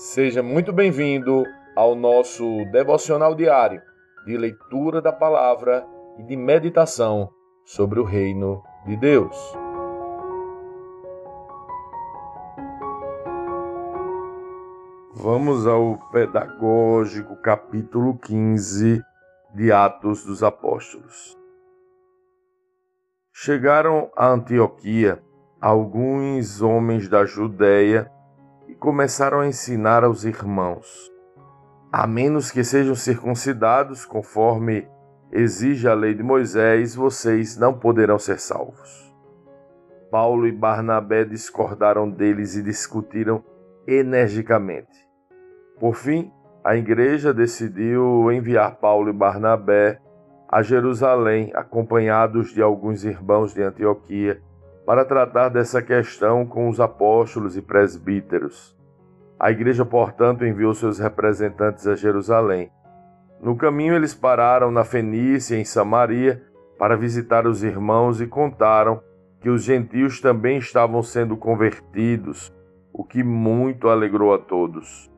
Seja 0.00 0.42
muito 0.42 0.72
bem-vindo 0.72 1.44
ao 1.76 1.94
nosso 1.94 2.64
devocional 2.72 3.34
diário 3.34 3.82
de 4.24 4.34
leitura 4.34 5.02
da 5.02 5.12
palavra 5.12 5.86
e 6.18 6.22
de 6.22 6.36
meditação 6.36 7.28
sobre 7.66 8.00
o 8.00 8.04
reino 8.04 8.62
de 8.86 8.96
Deus. 8.96 9.36
Vamos 15.12 15.66
ao 15.66 15.98
pedagógico 16.10 17.36
capítulo 17.36 18.16
15 18.16 19.02
de 19.54 19.70
Atos 19.70 20.24
dos 20.24 20.42
Apóstolos. 20.42 21.36
Chegaram 23.34 24.10
a 24.16 24.28
Antioquia 24.28 25.22
alguns 25.60 26.62
homens 26.62 27.06
da 27.06 27.26
Judéia 27.26 28.10
começaram 28.80 29.40
a 29.40 29.46
ensinar 29.46 30.02
aos 30.02 30.24
irmãos: 30.24 31.12
a 31.92 32.06
menos 32.06 32.50
que 32.50 32.64
sejam 32.64 32.94
circuncidados 32.94 34.06
conforme 34.06 34.88
exige 35.30 35.86
a 35.86 35.94
lei 35.94 36.14
de 36.14 36.22
Moisés, 36.22 36.94
vocês 36.94 37.56
não 37.58 37.74
poderão 37.74 38.18
ser 38.18 38.40
salvos. 38.40 39.14
Paulo 40.10 40.48
e 40.48 40.52
Barnabé 40.52 41.24
discordaram 41.24 42.10
deles 42.10 42.56
e 42.56 42.62
discutiram 42.62 43.44
energicamente. 43.86 45.06
Por 45.78 45.94
fim, 45.94 46.32
a 46.64 46.74
igreja 46.74 47.32
decidiu 47.32 48.32
enviar 48.32 48.76
Paulo 48.76 49.10
e 49.10 49.12
Barnabé 49.12 50.00
a 50.48 50.62
Jerusalém, 50.62 51.52
acompanhados 51.54 52.52
de 52.52 52.60
alguns 52.60 53.04
irmãos 53.04 53.54
de 53.54 53.62
Antioquia, 53.62 54.42
para 54.90 55.04
tratar 55.04 55.50
dessa 55.50 55.80
questão 55.80 56.44
com 56.44 56.68
os 56.68 56.80
apóstolos 56.80 57.56
e 57.56 57.62
presbíteros. 57.62 58.76
A 59.38 59.48
igreja, 59.48 59.84
portanto, 59.84 60.44
enviou 60.44 60.74
seus 60.74 60.98
representantes 60.98 61.86
a 61.86 61.94
Jerusalém. 61.94 62.72
No 63.40 63.54
caminho, 63.54 63.94
eles 63.94 64.14
pararam 64.14 64.72
na 64.72 64.82
Fenícia, 64.82 65.54
em 65.54 65.64
Samaria, 65.64 66.42
para 66.76 66.96
visitar 66.96 67.46
os 67.46 67.62
irmãos 67.62 68.20
e 68.20 68.26
contaram 68.26 69.00
que 69.40 69.48
os 69.48 69.62
gentios 69.62 70.20
também 70.20 70.58
estavam 70.58 71.04
sendo 71.04 71.36
convertidos, 71.36 72.52
o 72.92 73.04
que 73.04 73.22
muito 73.22 73.88
alegrou 73.88 74.34
a 74.34 74.38
todos. 74.38 75.08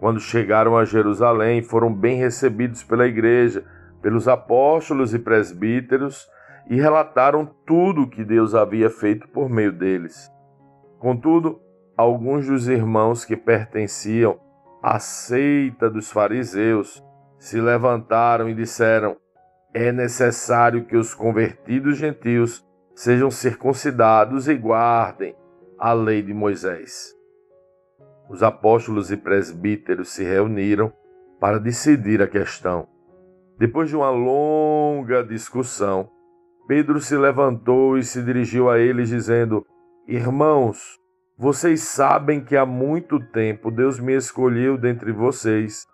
Quando 0.00 0.18
chegaram 0.18 0.76
a 0.76 0.84
Jerusalém, 0.84 1.62
foram 1.62 1.94
bem 1.94 2.16
recebidos 2.16 2.82
pela 2.82 3.06
igreja, 3.06 3.64
pelos 4.02 4.26
apóstolos 4.26 5.14
e 5.14 5.18
presbíteros 5.20 6.26
e 6.68 6.76
relataram 6.76 7.46
tudo 7.66 8.02
o 8.02 8.08
que 8.08 8.24
Deus 8.24 8.54
havia 8.54 8.88
feito 8.88 9.28
por 9.28 9.48
meio 9.48 9.72
deles. 9.72 10.30
Contudo, 10.98 11.60
alguns 11.96 12.46
dos 12.46 12.68
irmãos 12.68 13.24
que 13.24 13.36
pertenciam 13.36 14.38
à 14.82 14.98
seita 14.98 15.90
dos 15.90 16.10
fariseus 16.10 17.02
se 17.38 17.60
levantaram 17.60 18.48
e 18.48 18.54
disseram: 18.54 19.16
É 19.74 19.90
necessário 19.90 20.84
que 20.84 20.96
os 20.96 21.12
convertidos 21.14 21.96
gentios 21.98 22.64
sejam 22.94 23.30
circuncidados 23.30 24.48
e 24.48 24.54
guardem 24.54 25.34
a 25.78 25.92
lei 25.92 26.22
de 26.22 26.32
Moisés. 26.32 27.12
Os 28.28 28.42
apóstolos 28.42 29.10
e 29.10 29.16
presbíteros 29.16 30.10
se 30.10 30.22
reuniram 30.22 30.92
para 31.40 31.58
decidir 31.58 32.22
a 32.22 32.28
questão. 32.28 32.86
Depois 33.58 33.88
de 33.88 33.96
uma 33.96 34.10
longa 34.10 35.22
discussão, 35.22 36.08
Pedro 36.66 37.00
se 37.00 37.16
levantou 37.16 37.98
e 37.98 38.04
se 38.04 38.22
dirigiu 38.22 38.70
a 38.70 38.78
eles, 38.78 39.08
dizendo: 39.08 39.66
Irmãos, 40.06 40.98
vocês 41.36 41.82
sabem 41.82 42.44
que 42.44 42.56
há 42.56 42.64
muito 42.64 43.18
tempo 43.18 43.70
Deus 43.70 43.98
me 43.98 44.14
escolheu 44.16 44.78
dentre 44.78 45.12
vocês 45.12 45.86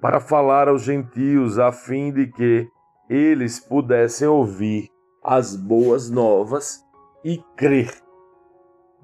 para 0.00 0.20
falar 0.20 0.68
aos 0.68 0.82
gentios, 0.82 1.58
a 1.58 1.72
fim 1.72 2.12
de 2.12 2.26
que 2.28 2.68
eles 3.08 3.60
pudessem 3.60 4.26
ouvir 4.26 4.88
as 5.22 5.56
boas 5.56 6.10
novas 6.10 6.80
e 7.24 7.42
crer. 7.56 7.92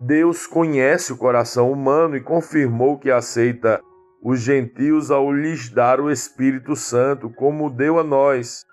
Deus 0.00 0.46
conhece 0.46 1.12
o 1.12 1.16
coração 1.16 1.70
humano 1.70 2.16
e 2.16 2.20
confirmou 2.20 2.98
que 2.98 3.10
aceita 3.10 3.80
os 4.22 4.40
gentios 4.40 5.10
ao 5.10 5.32
lhes 5.32 5.68
dar 5.68 6.00
o 6.00 6.10
Espírito 6.10 6.74
Santo, 6.76 7.30
como 7.30 7.70
deu 7.70 7.98
a 7.98 8.04
nós 8.04 8.64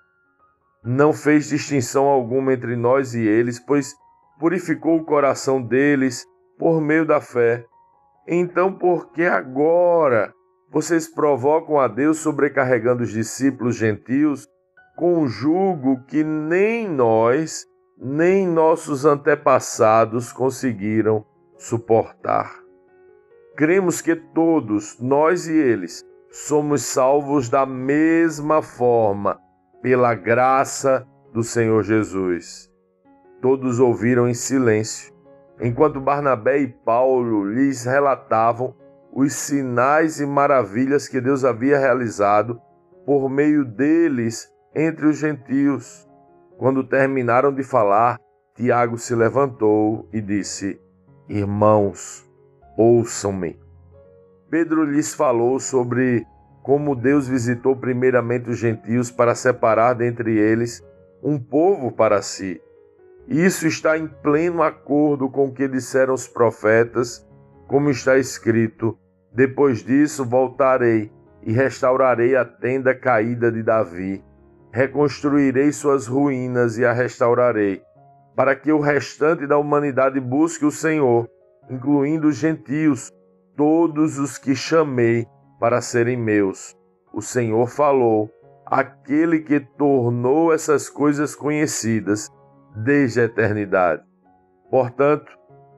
não 0.89 1.13
fez 1.13 1.49
distinção 1.49 2.05
alguma 2.05 2.51
entre 2.51 2.75
nós 2.75 3.13
e 3.13 3.19
eles, 3.19 3.59
pois 3.59 3.95
purificou 4.39 4.97
o 4.97 5.05
coração 5.05 5.61
deles 5.61 6.25
por 6.57 6.81
meio 6.81 7.05
da 7.05 7.21
fé. 7.21 7.63
Então, 8.27 8.73
por 8.73 9.11
que 9.11 9.21
agora 9.21 10.33
vocês 10.71 11.07
provocam 11.07 11.79
a 11.79 11.87
Deus 11.87 12.17
sobrecarregando 12.17 13.03
os 13.03 13.11
discípulos 13.11 13.75
gentios 13.75 14.47
com 14.97 15.19
um 15.19 15.27
jugo 15.27 16.03
que 16.07 16.23
nem 16.23 16.89
nós, 16.89 17.67
nem 17.95 18.47
nossos 18.47 19.05
antepassados 19.05 20.33
conseguiram 20.33 21.23
suportar? 21.55 22.51
Cremos 23.55 24.01
que 24.01 24.15
todos, 24.15 24.99
nós 24.99 25.47
e 25.47 25.53
eles, 25.53 26.03
somos 26.31 26.81
salvos 26.81 27.47
da 27.47 27.63
mesma 27.63 28.63
forma 28.63 29.39
pela 29.81 30.13
graça 30.13 31.07
do 31.33 31.43
Senhor 31.43 31.83
Jesus. 31.83 32.69
Todos 33.41 33.79
ouviram 33.79 34.27
em 34.27 34.33
silêncio, 34.33 35.13
enquanto 35.59 36.01
Barnabé 36.01 36.59
e 36.59 36.67
Paulo 36.67 37.45
lhes 37.45 37.85
relatavam 37.85 38.75
os 39.13 39.33
sinais 39.33 40.19
e 40.19 40.25
maravilhas 40.25 41.07
que 41.07 41.19
Deus 41.21 41.43
havia 41.43 41.79
realizado 41.79 42.61
por 43.05 43.29
meio 43.29 43.65
deles 43.65 44.51
entre 44.75 45.07
os 45.07 45.17
gentios. 45.17 46.07
Quando 46.57 46.83
terminaram 46.83 47.53
de 47.53 47.63
falar, 47.63 48.19
Tiago 48.55 48.97
se 48.97 49.15
levantou 49.15 50.07
e 50.11 50.21
disse: 50.21 50.79
Irmãos, 51.27 52.29
ouçam-me. 52.77 53.57
Pedro 54.49 54.83
lhes 54.83 55.13
falou 55.13 55.59
sobre 55.59 56.25
como 56.69 56.95
Deus 56.95 57.27
visitou 57.27 57.75
primeiramente 57.75 58.47
os 58.51 58.59
gentios 58.59 59.09
para 59.09 59.33
separar 59.33 59.93
dentre 59.95 60.37
eles 60.37 60.85
um 61.23 61.39
povo 61.39 61.91
para 61.91 62.21
si. 62.21 62.61
Isso 63.27 63.65
está 63.65 63.97
em 63.97 64.05
pleno 64.05 64.61
acordo 64.61 65.27
com 65.31 65.47
o 65.47 65.51
que 65.51 65.67
disseram 65.67 66.13
os 66.13 66.27
profetas, 66.27 67.27
como 67.65 67.89
está 67.89 68.19
escrito: 68.19 68.95
Depois 69.33 69.81
disso 69.83 70.23
voltarei 70.23 71.11
e 71.41 71.51
restaurarei 71.51 72.35
a 72.35 72.45
tenda 72.45 72.93
caída 72.93 73.51
de 73.51 73.63
Davi, 73.63 74.23
reconstruirei 74.71 75.71
suas 75.71 76.05
ruínas 76.05 76.77
e 76.77 76.85
a 76.85 76.93
restaurarei, 76.93 77.81
para 78.35 78.55
que 78.55 78.71
o 78.71 78.79
restante 78.79 79.47
da 79.47 79.57
humanidade 79.57 80.19
busque 80.19 80.65
o 80.65 80.71
Senhor, 80.71 81.27
incluindo 81.67 82.27
os 82.27 82.35
gentios, 82.35 83.11
todos 83.57 84.19
os 84.19 84.37
que 84.37 84.55
chamei 84.55 85.25
para 85.59 85.81
serem 85.81 86.17
meus. 86.17 86.75
O 87.13 87.21
Senhor 87.21 87.67
falou, 87.67 88.31
aquele 88.65 89.39
que 89.39 89.59
tornou 89.59 90.53
essas 90.53 90.89
coisas 90.89 91.35
conhecidas 91.35 92.29
desde 92.75 93.21
a 93.21 93.23
eternidade. 93.25 94.03
Portanto, 94.69 95.31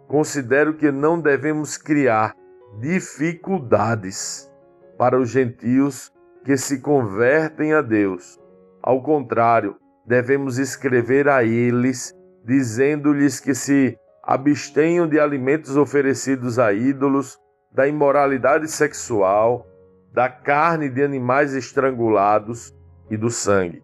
considero 0.08 0.76
que 0.76 0.92
não 0.92 1.20
devemos 1.20 1.78
criar 1.78 2.36
dificuldades 2.80 4.52
para 4.98 5.20
os 5.20 5.30
gentios 5.30 6.12
que 6.44 6.58
se 6.58 6.82
convertem 6.82 7.74
a 7.74 7.82
Deus. 7.82 8.40
Ao 8.84 9.02
contrário, 9.02 9.78
devemos 10.06 10.58
escrever 10.58 11.30
a 11.30 11.44
eles, 11.44 12.14
dizendo-lhes 12.44 13.40
que 13.40 13.56
se 13.56 13.98
abstenham 14.24 15.08
de 15.08 15.20
alimentos 15.20 15.78
oferecidos 15.78 16.60
a 16.60 16.74
ídolos, 16.74 17.40
da 17.72 17.88
imoralidade 17.88 18.68
sexual, 18.68 19.66
da 20.14 20.30
carne 20.30 20.90
de 20.90 21.02
animais 21.02 21.54
estrangulados 21.54 22.76
e 23.10 23.18
do 23.18 23.30
sangue. 23.30 23.84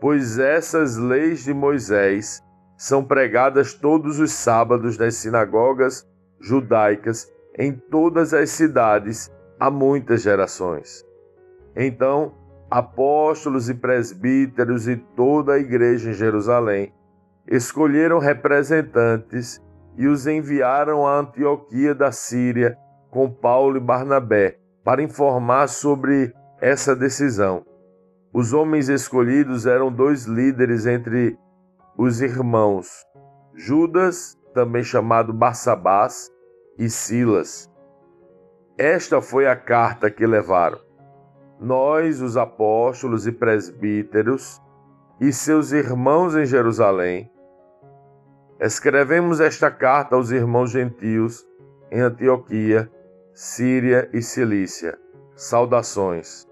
Pois 0.00 0.38
essas 0.38 0.96
leis 0.96 1.44
de 1.44 1.54
Moisés 1.54 2.42
são 2.76 3.04
pregadas 3.04 3.74
todos 3.74 4.18
os 4.18 4.32
sábados 4.32 4.96
nas 4.96 5.16
sinagogas 5.16 6.08
judaicas 6.40 7.30
em 7.58 7.72
todas 7.72 8.32
as 8.32 8.50
cidades 8.50 9.30
há 9.58 9.70
muitas 9.70 10.22
gerações. 10.22 11.04
Então, 11.76 12.34
apóstolos 12.70 13.68
e 13.68 13.74
presbíteros 13.74 14.88
e 14.88 14.96
toda 14.96 15.54
a 15.54 15.58
igreja 15.58 16.10
em 16.10 16.14
Jerusalém 16.14 16.94
escolheram 17.46 18.18
representantes 18.18 19.60
e 19.96 20.06
os 20.06 20.26
enviaram 20.26 21.06
à 21.06 21.18
Antioquia 21.18 21.94
da 21.94 22.10
Síria 22.10 22.78
com 23.10 23.30
Paulo 23.30 23.76
e 23.76 23.80
Barnabé 23.80 24.59
para 24.84 25.02
informar 25.02 25.68
sobre 25.68 26.32
essa 26.60 26.94
decisão. 26.94 27.64
Os 28.32 28.52
homens 28.52 28.88
escolhidos 28.88 29.66
eram 29.66 29.92
dois 29.92 30.24
líderes 30.24 30.86
entre 30.86 31.36
os 31.98 32.20
irmãos, 32.20 33.04
Judas, 33.54 34.38
também 34.54 34.82
chamado 34.82 35.32
Barsabás, 35.32 36.30
e 36.78 36.88
Silas. 36.88 37.70
Esta 38.78 39.20
foi 39.20 39.46
a 39.46 39.54
carta 39.54 40.10
que 40.10 40.26
levaram. 40.26 40.78
Nós, 41.60 42.22
os 42.22 42.38
apóstolos 42.38 43.26
e 43.26 43.32
presbíteros, 43.32 44.62
e 45.20 45.30
seus 45.30 45.72
irmãos 45.72 46.34
em 46.34 46.46
Jerusalém, 46.46 47.30
escrevemos 48.58 49.40
esta 49.40 49.70
carta 49.70 50.16
aos 50.16 50.30
irmãos 50.30 50.70
gentios 50.70 51.46
em 51.90 52.00
Antioquia, 52.00 52.90
Síria 53.42 54.06
e 54.12 54.20
Cilícia. 54.20 54.98
Saudações. 55.34 56.46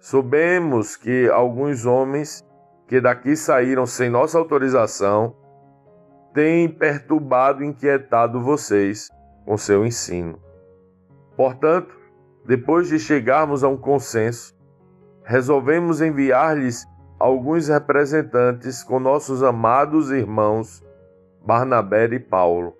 Soubemos 0.00 0.96
que 0.96 1.28
alguns 1.28 1.86
homens 1.86 2.44
que 2.88 3.00
daqui 3.00 3.36
saíram 3.36 3.86
sem 3.86 4.10
nossa 4.10 4.36
autorização 4.36 5.36
têm 6.34 6.68
perturbado 6.68 7.62
e 7.62 7.68
inquietado 7.68 8.42
vocês 8.42 9.08
com 9.44 9.56
seu 9.56 9.86
ensino. 9.86 10.40
Portanto, 11.36 11.96
depois 12.44 12.88
de 12.88 12.98
chegarmos 12.98 13.62
a 13.62 13.68
um 13.68 13.76
consenso, 13.76 14.58
resolvemos 15.22 16.00
enviar-lhes 16.00 16.84
alguns 17.16 17.68
representantes 17.68 18.82
com 18.82 18.98
nossos 18.98 19.40
amados 19.40 20.10
irmãos 20.10 20.84
Barnabé 21.46 22.06
e 22.06 22.18
Paulo, 22.18 22.74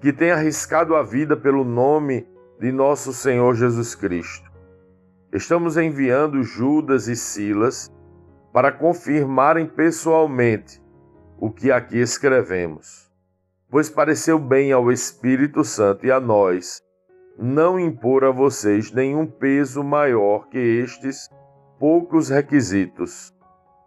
que 0.00 0.12
têm 0.12 0.32
arriscado 0.32 0.96
a 0.96 1.02
vida 1.04 1.36
pelo 1.36 1.62
nome 1.62 2.28
de 2.60 2.70
nosso 2.70 3.14
Senhor 3.14 3.54
Jesus 3.54 3.94
Cristo. 3.94 4.52
Estamos 5.32 5.78
enviando 5.78 6.42
Judas 6.42 7.08
e 7.08 7.16
Silas 7.16 7.90
para 8.52 8.70
confirmarem 8.70 9.66
pessoalmente 9.66 10.78
o 11.38 11.50
que 11.50 11.72
aqui 11.72 11.96
escrevemos, 11.96 13.10
pois 13.70 13.88
pareceu 13.88 14.38
bem 14.38 14.72
ao 14.72 14.92
Espírito 14.92 15.64
Santo 15.64 16.04
e 16.04 16.12
a 16.12 16.20
nós 16.20 16.82
não 17.38 17.80
impor 17.80 18.24
a 18.24 18.30
vocês 18.30 18.92
nenhum 18.92 19.24
peso 19.24 19.82
maior 19.82 20.46
que 20.50 20.58
estes 20.58 21.30
poucos 21.78 22.28
requisitos. 22.28 23.34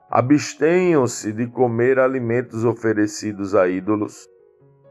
Abstenham-se 0.09 1.31
de 1.31 1.45
comer 1.45 1.99
alimentos 1.99 2.65
oferecidos 2.65 3.53
a 3.53 3.67
ídolos, 3.67 4.27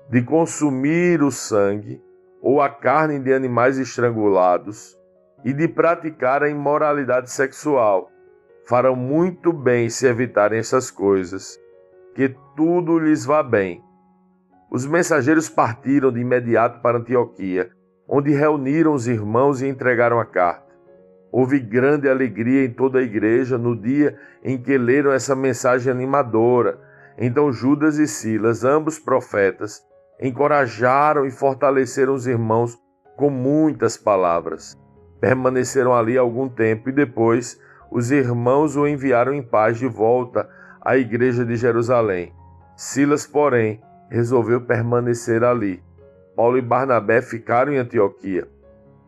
de 0.08 0.23
consumir 0.23 1.20
o 1.20 1.32
sangue 1.32 2.00
ou 2.43 2.61
a 2.61 2.69
carne 2.69 3.19
de 3.19 3.33
animais 3.33 3.79
estrangulados 3.79 4.99
e 5.44 5.53
de 5.55 5.67
praticar 5.67 6.43
a 6.43 6.50
imoralidade 6.50 7.31
sexual. 7.31 8.11
Farão 8.67 8.94
muito 8.94 9.53
bem 9.53 9.89
se 9.89 10.06
evitarem 10.06 10.59
essas 10.59 10.91
coisas, 10.91 11.59
que 12.15 12.35
tudo 12.55 12.99
lhes 12.99 13.25
vá 13.25 13.43
bem. 13.43 13.83
Os 14.71 14.85
mensageiros 14.85 15.49
partiram 15.49 16.12
de 16.12 16.21
imediato 16.21 16.81
para 16.81 16.99
Antioquia 16.99 17.71
onde 18.15 18.31
reuniram 18.31 18.93
os 18.93 19.09
irmãos 19.09 19.62
e 19.62 19.67
entregaram 19.67 20.21
a 20.21 20.27
carta. 20.27 20.71
Houve 21.31 21.59
grande 21.59 22.11
alegria 22.11 22.62
em 22.62 22.71
toda 22.71 22.99
a 22.99 23.03
igreja 23.03 23.56
no 23.56 23.75
dia 23.75 24.19
em 24.44 24.61
que 24.61 24.77
leram 24.77 25.12
essa 25.12 25.35
mensagem 25.35 25.91
animadora. 25.91 26.79
Então 27.17 27.50
Judas 27.50 27.99
e 27.99 28.06
Silas, 28.06 28.65
ambos 28.65 28.99
profetas, 28.99 29.83
encorajaram 30.22 31.26
e 31.26 31.30
fortaleceram 31.30 32.14
os 32.14 32.26
irmãos 32.26 32.78
com 33.16 33.28
muitas 33.28 33.96
palavras. 33.96 34.74
Permaneceram 35.20 35.92
ali 35.92 36.16
algum 36.16 36.48
tempo 36.48 36.88
e 36.88 36.92
depois 36.92 37.60
os 37.90 38.10
irmãos 38.10 38.76
o 38.76 38.86
enviaram 38.86 39.34
em 39.34 39.42
paz 39.42 39.78
de 39.78 39.86
volta 39.86 40.48
à 40.80 40.96
igreja 40.96 41.44
de 41.44 41.56
Jerusalém. 41.56 42.32
Silas, 42.76 43.26
porém, 43.26 43.82
resolveu 44.08 44.62
permanecer 44.62 45.44
ali 45.44 45.82
Paulo 46.34 46.56
e 46.56 46.62
Barnabé 46.62 47.20
ficaram 47.20 47.72
em 47.72 47.78
Antioquia. 47.78 48.48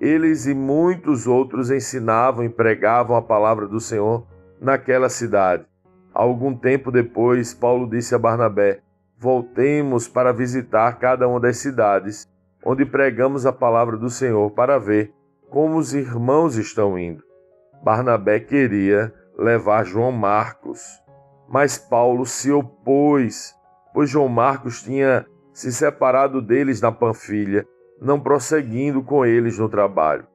Eles 0.00 0.46
e 0.46 0.55
muitos 0.55 1.26
outros 1.26 1.70
ensinavam 1.70 2.44
e 2.44 2.49
pregavam 2.49 3.16
a 3.16 3.22
palavra 3.22 3.66
do 3.66 3.81
Senhor 3.81 4.26
naquela 4.61 5.08
cidade. 5.08 5.64
Algum 6.12 6.55
tempo 6.55 6.90
depois, 6.90 7.55
Paulo 7.55 7.88
disse 7.88 8.14
a 8.14 8.19
Barnabé: 8.19 8.81
Voltemos 9.16 10.08
para 10.08 10.32
visitar 10.32 10.99
cada 10.99 11.26
uma 11.28 11.40
das 11.40 11.58
cidades 11.58 12.28
onde 12.64 12.84
pregamos 12.84 13.44
a 13.44 13.52
palavra 13.52 13.96
do 13.96 14.08
Senhor 14.08 14.50
para 14.52 14.78
ver 14.78 15.12
como 15.50 15.76
os 15.76 15.94
irmãos 15.94 16.56
estão 16.56 16.99
indo. 16.99 17.22
Barnabé 17.82 18.40
queria 18.40 19.12
levar 19.38 19.84
João 19.84 20.11
Marcos, 20.11 20.81
mas 21.49 21.76
Paulo 21.76 22.25
se 22.25 22.50
opôs, 22.50 23.55
pois 23.93 24.08
João 24.08 24.28
Marcos 24.28 24.82
tinha 24.82 25.26
se 25.52 25.72
separado 25.72 26.40
deles 26.43 26.81
na 26.81 26.90
Panfilha, 26.90 27.66
não 28.00 28.19
prosseguindo 28.19 29.02
com 29.02 29.25
eles 29.25 29.58
no 29.58 29.69
trabalho. 29.69 30.26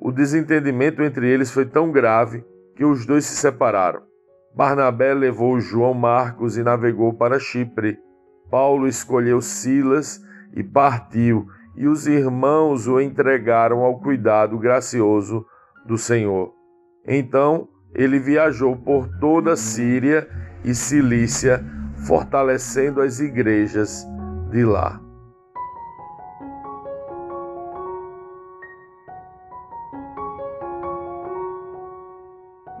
O 0.00 0.10
desentendimento 0.10 1.02
entre 1.02 1.28
eles 1.28 1.50
foi 1.50 1.64
tão 1.64 1.92
grave 1.92 2.44
que 2.74 2.84
os 2.84 3.06
dois 3.06 3.24
se 3.24 3.36
separaram. 3.36 4.02
Barnabé 4.54 5.14
levou 5.14 5.60
João 5.60 5.94
Marcos 5.94 6.56
e 6.56 6.62
navegou 6.62 7.12
para 7.14 7.38
Chipre. 7.38 7.98
Paulo 8.54 8.86
escolheu 8.86 9.42
Silas 9.42 10.24
e 10.54 10.62
partiu, 10.62 11.48
e 11.74 11.88
os 11.88 12.06
irmãos 12.06 12.86
o 12.86 13.00
entregaram 13.00 13.80
ao 13.80 13.98
cuidado 13.98 14.56
gracioso 14.60 15.44
do 15.84 15.98
Senhor. 15.98 16.54
Então 17.04 17.66
ele 17.92 18.20
viajou 18.20 18.76
por 18.76 19.08
toda 19.18 19.54
a 19.54 19.56
Síria 19.56 20.28
e 20.64 20.72
Cilícia, 20.72 21.64
fortalecendo 22.06 23.00
as 23.00 23.18
igrejas 23.18 24.06
de 24.52 24.64
lá. 24.64 25.00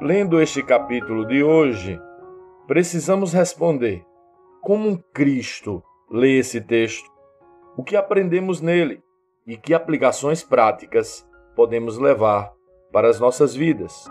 Lendo 0.00 0.40
este 0.40 0.62
capítulo 0.62 1.26
de 1.26 1.42
hoje, 1.42 1.98
precisamos 2.68 3.32
responder: 3.32 4.06
como 4.64 4.98
Cristo 5.12 5.84
lê 6.10 6.38
esse 6.38 6.58
texto? 6.58 7.06
O 7.76 7.84
que 7.84 7.94
aprendemos 7.94 8.62
nele 8.62 9.02
e 9.46 9.58
que 9.58 9.74
aplicações 9.74 10.42
práticas 10.42 11.28
podemos 11.54 11.98
levar 11.98 12.50
para 12.90 13.10
as 13.10 13.20
nossas 13.20 13.54
vidas? 13.54 14.06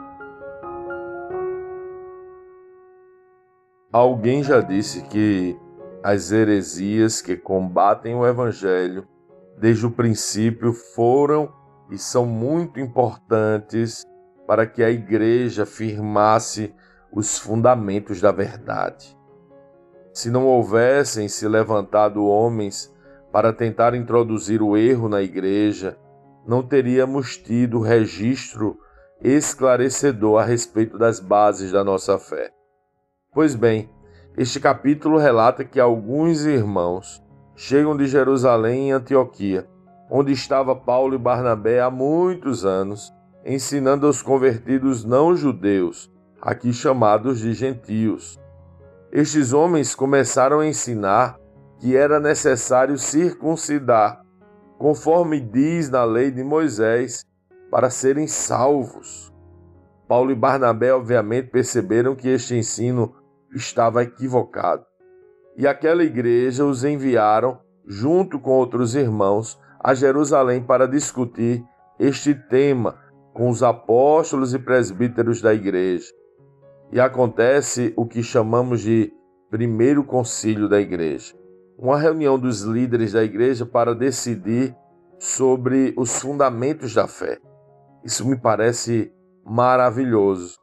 Alguém 3.92 4.44
já 4.44 4.62
disse 4.62 5.04
que 5.08 5.58
as 6.04 6.32
heresias 6.32 7.20
que 7.20 7.36
combatem 7.36 8.14
o 8.14 8.26
Evangelho 8.26 9.08
desde 9.58 9.88
o 9.88 9.92
princípio 9.92 10.72
foram 10.72 11.52
e 11.90 11.98
são 11.98 12.28
muito 12.28 12.80
importantes 12.80 14.04
para 14.46 14.68
que 14.68 14.84
a 14.84 14.92
igreja 14.92 15.66
firmasse 15.66 16.76
os 17.12 17.40
fundamentos 17.40 18.22
da 18.22 18.32
verdade. 18.32 19.23
Se 20.14 20.30
não 20.30 20.46
houvessem 20.46 21.28
se 21.28 21.48
levantado 21.48 22.24
homens 22.24 22.94
para 23.32 23.52
tentar 23.52 23.96
introduzir 23.96 24.62
o 24.62 24.78
erro 24.78 25.10
na 25.10 25.24
igreja, 25.24 25.98
não 26.46 26.62
teríamos 26.62 27.36
tido 27.36 27.80
registro 27.80 28.78
esclarecedor 29.20 30.40
a 30.40 30.46
respeito 30.46 31.00
das 31.00 31.20
bases 31.20 31.72
da 31.72 31.84
nossa 31.84 32.20
fé. 32.20 32.52
Pois 33.34 33.56
bem, 33.56 33.90
este 34.38 34.60
capítulo 34.60 35.18
relata 35.18 35.66
que 35.66 35.80
alguns 35.80 36.46
irmãos 36.46 37.24
chegam 37.56 37.98
de 37.98 38.06
Jerusalém 38.06 38.90
em 38.90 38.92
Antioquia, 38.92 39.68
onde 40.12 40.32
estava 40.32 40.76
Paulo 40.76 41.16
e 41.16 41.18
Barnabé 41.18 41.82
há 41.82 41.90
muitos 41.90 42.66
anos, 42.66 43.12
ensinando 43.44 44.06
aos 44.06 44.22
convertidos 44.22 45.04
não 45.04 45.36
judeus, 45.36 46.12
aqui 46.40 46.72
chamados 46.72 47.40
de 47.40 47.54
gentios. 47.54 48.40
Estes 49.16 49.54
homens 49.54 49.94
começaram 49.94 50.60
a 50.60 50.66
ensinar 50.66 51.38
que 51.80 51.96
era 51.96 52.20
necessário 52.20 52.98
circuncidar, 52.98 54.20
conforme 54.80 55.40
diz 55.40 55.88
na 55.88 56.04
lei 56.04 56.32
de 56.32 56.44
Moisés, 56.44 57.24
para 57.70 57.92
serem 57.92 58.26
salvos. 58.26 59.32
Paulo 60.08 60.32
e 60.32 60.36
Barnabé, 60.36 60.92
obviamente, 60.92 61.52
perceberam 61.52 62.16
que 62.16 62.28
este 62.28 62.56
ensino 62.56 63.14
estava 63.54 64.02
equivocado. 64.02 64.84
E 65.56 65.68
aquela 65.68 66.04
igreja 66.04 66.66
os 66.66 66.84
enviaram, 66.84 67.60
junto 67.86 68.40
com 68.40 68.50
outros 68.50 68.96
irmãos, 68.96 69.60
a 69.80 69.94
Jerusalém 69.94 70.64
para 70.64 70.88
discutir 70.88 71.64
este 72.00 72.34
tema 72.34 72.98
com 73.32 73.48
os 73.48 73.62
apóstolos 73.62 74.56
e 74.56 74.60
presbíteros 74.60 75.40
da 75.40 75.54
igreja. 75.54 76.12
E 76.94 77.00
acontece 77.00 77.92
o 77.98 78.06
que 78.06 78.24
chamamos 78.24 78.80
de 78.82 79.12
primeiro 79.50 80.04
concílio 80.04 80.70
da 80.70 80.80
igreja 80.80 81.34
uma 81.78 81.98
reunião 81.98 82.38
dos 82.38 82.62
líderes 82.62 83.14
da 83.14 83.24
igreja 83.24 83.66
para 83.66 83.96
decidir 83.96 84.76
sobre 85.20 85.94
os 85.98 86.20
fundamentos 86.20 86.94
da 86.94 87.08
fé. 87.08 87.40
Isso 88.04 88.28
me 88.28 88.38
parece 88.38 89.14
maravilhoso. 89.46 90.58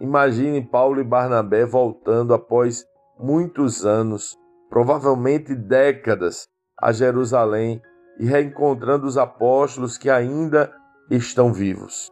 Imagine 0.00 0.62
Paulo 0.62 1.00
e 1.00 1.04
Barnabé 1.04 1.64
voltando 1.64 2.34
após 2.34 2.84
muitos 3.18 3.84
anos, 3.84 4.36
provavelmente 4.68 5.54
décadas, 5.54 6.48
a 6.80 6.90
Jerusalém 6.92 7.80
e 8.18 8.26
reencontrando 8.26 9.06
os 9.06 9.16
apóstolos 9.16 9.96
que 9.96 10.10
ainda 10.10 10.72
estão 11.10 11.52
vivos. 11.52 12.10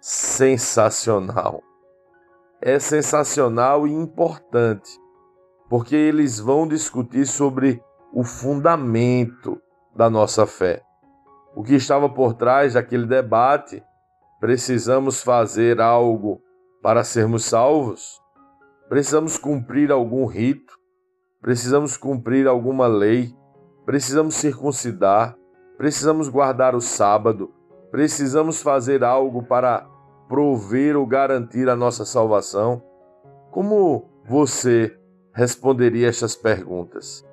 Sensacional! 0.00 1.65
É 2.60 2.78
sensacional 2.78 3.86
e 3.86 3.92
importante, 3.92 4.90
porque 5.68 5.94
eles 5.94 6.40
vão 6.40 6.66
discutir 6.66 7.26
sobre 7.26 7.82
o 8.12 8.24
fundamento 8.24 9.60
da 9.94 10.08
nossa 10.08 10.46
fé. 10.46 10.82
O 11.54 11.62
que 11.62 11.74
estava 11.74 12.08
por 12.08 12.34
trás 12.34 12.74
daquele 12.74 13.06
debate? 13.06 13.82
Precisamos 14.40 15.22
fazer 15.22 15.80
algo 15.80 16.40
para 16.82 17.04
sermos 17.04 17.44
salvos? 17.44 18.20
Precisamos 18.88 19.36
cumprir 19.36 19.90
algum 19.90 20.26
rito? 20.26 20.74
Precisamos 21.40 21.96
cumprir 21.96 22.46
alguma 22.46 22.86
lei? 22.86 23.34
Precisamos 23.84 24.34
circuncidar? 24.34 25.36
Precisamos 25.76 26.28
guardar 26.28 26.74
o 26.74 26.80
sábado? 26.80 27.52
Precisamos 27.90 28.62
fazer 28.62 29.04
algo 29.04 29.42
para 29.42 29.86
prover 30.28 30.96
ou 30.96 31.06
garantir 31.06 31.68
a 31.68 31.76
nossa 31.76 32.04
salvação? 32.04 32.82
Como 33.50 34.10
você 34.28 34.96
responderia 35.32 36.08
estas 36.08 36.34
perguntas? 36.34 37.24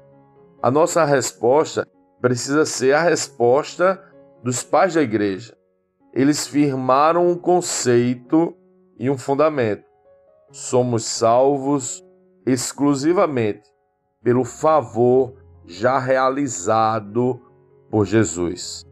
A 0.62 0.72
nossa 0.72 1.04
resposta 1.04 1.88
precisa 2.22 2.66
ser 2.66 2.94
a 2.94 3.02
resposta 3.02 4.02
dos 4.42 4.64
pais 4.64 4.94
da 4.94 5.02
igreja. 5.02 5.58
Eles 6.14 6.48
firmaram 6.48 7.28
um 7.28 7.36
conceito 7.36 8.56
e 8.98 9.10
um 9.10 9.18
fundamento. 9.18 9.84
Somos 10.52 11.04
salvos 11.06 12.04
exclusivamente 12.46 13.64
pelo 14.24 14.46
favor 14.46 15.34
já 15.66 15.98
realizado 16.00 17.42
por 17.90 18.06
Jesus. 18.06 18.86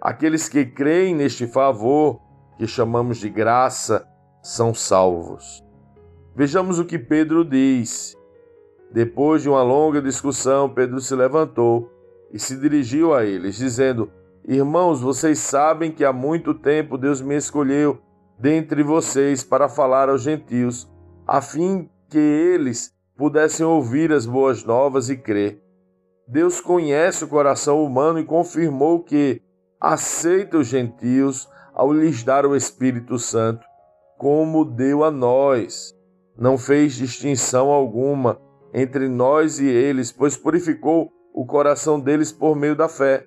Aqueles 0.00 0.48
que 0.48 0.64
creem 0.64 1.14
neste 1.14 1.46
favor, 1.46 2.20
que 2.60 2.66
chamamos 2.66 3.16
de 3.16 3.30
graça, 3.30 4.06
são 4.42 4.74
salvos. 4.74 5.64
Vejamos 6.36 6.78
o 6.78 6.84
que 6.84 6.98
Pedro 6.98 7.42
diz 7.42 8.14
depois 8.92 9.40
de 9.40 9.48
uma 9.48 9.62
longa 9.62 10.02
discussão, 10.02 10.68
Pedro 10.68 11.00
se 11.00 11.14
levantou 11.14 11.90
e 12.30 12.38
se 12.38 12.54
dirigiu 12.60 13.14
a 13.14 13.24
eles, 13.24 13.56
dizendo: 13.56 14.12
Irmãos, 14.46 15.00
vocês 15.00 15.38
sabem 15.38 15.90
que 15.90 16.04
há 16.04 16.12
muito 16.12 16.52
tempo 16.52 16.98
Deus 16.98 17.22
me 17.22 17.34
escolheu 17.34 17.98
dentre 18.38 18.82
vocês 18.82 19.42
para 19.42 19.66
falar 19.66 20.10
aos 20.10 20.20
gentios, 20.20 20.86
a 21.26 21.40
fim 21.40 21.88
que 22.10 22.18
eles 22.18 22.94
pudessem 23.16 23.64
ouvir 23.64 24.12
as 24.12 24.26
boas 24.26 24.64
novas 24.64 25.08
e 25.08 25.16
crer. 25.16 25.62
Deus 26.28 26.60
conhece 26.60 27.24
o 27.24 27.28
coração 27.28 27.82
humano 27.82 28.18
e 28.18 28.24
confirmou 28.24 29.02
que 29.02 29.40
aceita 29.80 30.58
os 30.58 30.66
gentios 30.66 31.48
ao 31.72 31.92
lhes 31.92 32.22
dar 32.22 32.44
o 32.44 32.54
Espírito 32.54 33.18
Santo, 33.18 33.64
como 34.18 34.64
deu 34.64 35.02
a 35.02 35.10
nós. 35.10 35.94
Não 36.36 36.58
fez 36.58 36.94
distinção 36.94 37.70
alguma 37.70 38.38
entre 38.74 39.08
nós 39.08 39.58
e 39.58 39.66
eles, 39.66 40.12
pois 40.12 40.36
purificou 40.36 41.10
o 41.34 41.46
coração 41.46 41.98
deles 41.98 42.30
por 42.30 42.54
meio 42.54 42.76
da 42.76 42.88
fé. 42.88 43.26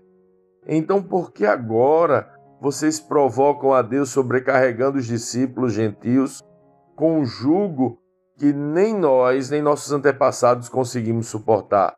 Então, 0.67 1.01
por 1.01 1.31
que 1.31 1.45
agora 1.45 2.31
vocês 2.61 2.99
provocam 2.99 3.73
a 3.73 3.81
Deus 3.81 4.09
sobrecarregando 4.09 4.97
os 4.97 5.05
discípulos 5.05 5.73
gentios 5.73 6.41
com 6.95 7.19
um 7.19 7.25
jugo 7.25 7.99
que 8.37 8.53
nem 8.53 8.97
nós, 8.97 9.49
nem 9.49 9.61
nossos 9.61 9.91
antepassados 9.91 10.69
conseguimos 10.69 11.27
suportar? 11.27 11.95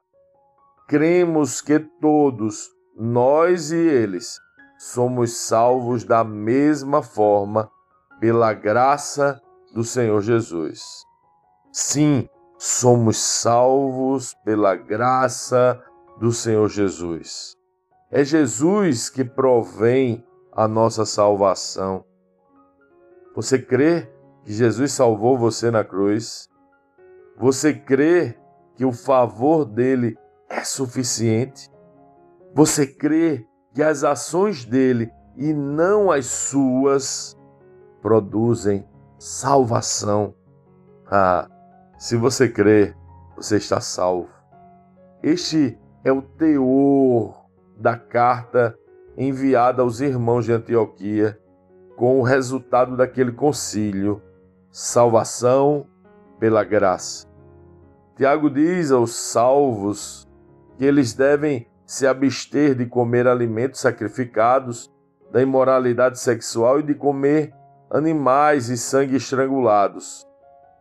Cremos 0.87 1.61
que 1.61 1.79
todos, 2.01 2.69
nós 2.97 3.71
e 3.71 3.77
eles, 3.77 4.37
somos 4.85 5.35
salvos 5.35 6.03
da 6.03 6.23
mesma 6.23 7.01
forma 7.01 7.71
pela 8.19 8.53
graça 8.53 9.41
do 9.73 9.83
Senhor 9.83 10.21
Jesus. 10.21 11.03
Sim, 11.71 12.29
somos 12.59 13.17
salvos 13.17 14.35
pela 14.45 14.75
graça 14.75 15.83
do 16.19 16.31
Senhor 16.31 16.69
Jesus. 16.69 17.55
É 18.11 18.23
Jesus 18.23 19.09
que 19.09 19.25
provém 19.25 20.23
a 20.53 20.67
nossa 20.67 21.03
salvação. 21.03 22.05
Você 23.35 23.57
crê 23.57 24.07
que 24.43 24.53
Jesus 24.53 24.91
salvou 24.91 25.35
você 25.35 25.71
na 25.71 25.83
cruz? 25.83 26.47
Você 27.37 27.73
crê 27.73 28.37
que 28.75 28.85
o 28.85 28.93
favor 28.93 29.65
dele 29.65 30.15
é 30.47 30.63
suficiente? 30.63 31.71
Você 32.53 32.85
crê 32.85 33.47
que 33.75 33.83
as 33.83 34.05
ações 34.05 34.63
dele 34.63 35.11
e 35.35 35.53
não 35.53 36.09
as 36.09 36.25
suas 36.25 37.37
produzem 38.01 38.87
salvação? 39.19 40.33
Ah, 41.05 41.49
se 41.99 42.15
você 42.15 42.47
crê, 42.47 42.95
você 43.35 43.57
está 43.57 43.81
salvo. 43.81 44.29
Este 45.21 45.77
é 46.05 46.11
o 46.11 46.21
teor 46.21 47.45
da 47.77 47.97
carta 47.97 48.77
enviada 49.17 49.81
aos 49.81 49.99
irmãos 49.99 50.45
de 50.45 50.53
Antioquia 50.53 51.37
com 51.97 52.19
o 52.19 52.23
resultado 52.23 52.95
daquele 52.95 53.33
concílio: 53.33 54.21
salvação 54.71 55.85
pela 56.39 56.63
graça. 56.63 57.27
Tiago 58.15 58.49
diz 58.49 58.89
aos 58.89 59.13
salvos 59.13 60.25
que 60.77 60.85
eles 60.85 61.13
devem 61.13 61.67
se 61.85 62.07
abster 62.07 62.75
de 62.75 62.85
comer 62.85 63.27
alimentos 63.27 63.79
sacrificados, 63.79 64.91
da 65.31 65.41
imoralidade 65.41 66.19
sexual 66.19 66.79
e 66.79 66.83
de 66.83 66.95
comer 66.95 67.53
animais 67.91 68.69
e 68.69 68.77
sangue 68.77 69.15
estrangulados. 69.15 70.25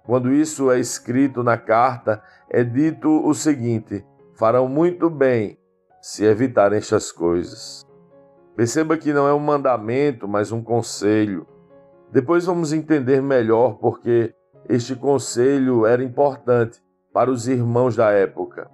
Quando 0.04 0.32
isso 0.32 0.70
é 0.70 0.78
escrito 0.78 1.42
na 1.42 1.56
carta, 1.56 2.23
é 2.50 2.62
dito 2.62 3.26
o 3.26 3.34
seguinte: 3.34 4.04
farão 4.34 4.68
muito 4.68 5.08
bem 5.08 5.58
se 6.00 6.25
evitarem 6.25 6.78
estas 6.78 7.11
coisas. 7.11 7.84
Perceba 8.54 8.96
que 8.96 9.12
não 9.12 9.26
é 9.26 9.34
um 9.34 9.40
mandamento, 9.40 10.28
mas 10.28 10.52
um 10.52 10.62
conselho. 10.62 11.46
Depois 12.12 12.44
vamos 12.44 12.73
entender 12.73 13.20
melhor 13.20 13.78
porque 13.78 14.32
este 14.68 14.94
conselho 14.94 15.84
era 15.84 16.04
importante 16.04 16.80
para 17.12 17.30
os 17.30 17.49
irmãos 17.49 17.96
da 17.96 18.11
época. 18.11 18.70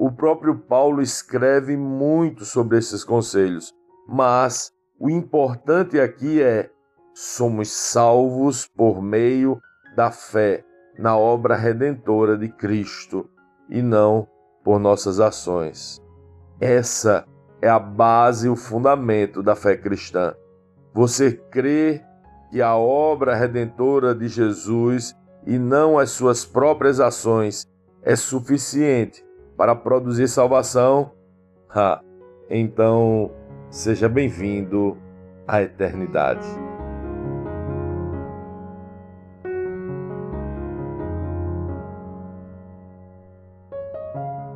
O 0.00 0.12
próprio 0.12 0.56
Paulo 0.56 1.02
escreve 1.02 1.76
muito 1.76 2.44
sobre 2.44 2.78
esses 2.78 3.02
conselhos, 3.02 3.74
mas 4.06 4.70
o 4.96 5.10
importante 5.10 5.98
aqui 5.98 6.40
é: 6.40 6.70
somos 7.12 7.72
salvos 7.72 8.68
por 8.76 9.02
meio 9.02 9.60
da 9.96 10.12
fé 10.12 10.64
na 10.96 11.18
obra 11.18 11.56
redentora 11.56 12.38
de 12.38 12.48
Cristo 12.48 13.28
e 13.68 13.82
não 13.82 14.28
por 14.62 14.78
nossas 14.78 15.18
ações. 15.18 16.00
Essa 16.60 17.26
é 17.60 17.68
a 17.68 17.80
base 17.80 18.48
o 18.48 18.54
fundamento 18.54 19.42
da 19.42 19.56
fé 19.56 19.76
cristã. 19.76 20.32
Você 20.94 21.32
crê 21.32 22.00
que 22.52 22.62
a 22.62 22.76
obra 22.76 23.34
redentora 23.34 24.14
de 24.14 24.28
Jesus 24.28 25.12
e 25.44 25.58
não 25.58 25.98
as 25.98 26.10
suas 26.10 26.44
próprias 26.44 27.00
ações 27.00 27.66
é 28.04 28.14
suficiente 28.14 29.26
para 29.58 29.74
produzir 29.74 30.28
salvação? 30.28 31.10
Ha, 31.68 32.00
então, 32.48 33.32
seja 33.68 34.08
bem-vindo 34.08 34.96
à 35.48 35.60
eternidade. 35.60 36.46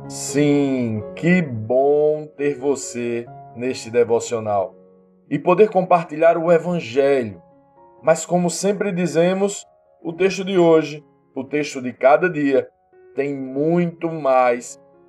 Sim, 0.07 1.03
que 1.17 1.41
bom 1.41 2.25
ter 2.37 2.57
você 2.57 3.25
neste 3.57 3.91
devocional 3.91 4.73
e 5.29 5.37
poder 5.37 5.69
compartilhar 5.69 6.37
o 6.37 6.49
Evangelho. 6.49 7.41
Mas, 8.01 8.25
como 8.25 8.49
sempre 8.49 8.91
dizemos, 8.91 9.65
o 10.01 10.13
texto 10.13 10.45
de 10.45 10.57
hoje, 10.57 11.03
o 11.35 11.43
texto 11.43 11.81
de 11.81 11.91
cada 11.91 12.29
dia, 12.29 12.69
tem 13.15 13.35
muito 13.35 14.09
mais 14.09 14.81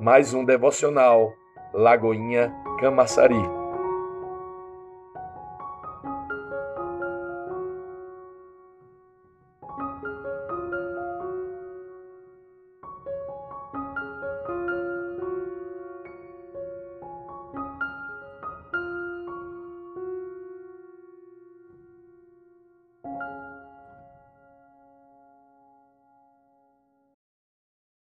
mais 0.00 0.32
um 0.32 0.44
devocional 0.44 1.32
Lagoinha 1.74 2.54
Camaçari. 2.80 3.57